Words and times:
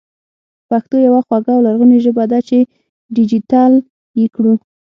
پښتو 0.69 0.95
يوه 1.07 1.21
خواږه 1.25 1.51
او 1.55 1.61
لرغونې 1.65 1.97
ژبه 2.05 2.23
ده 2.31 2.39
چې 2.49 2.57
ډېجېټل 3.15 3.73
يې 4.19 4.25
کړو 4.35 4.53